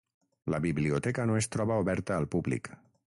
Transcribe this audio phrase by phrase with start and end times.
[0.53, 2.73] La biblioteca no es troba oberta al públic.